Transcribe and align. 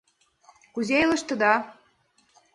—Кузе 0.73 0.95
илыштыда? 1.03 1.53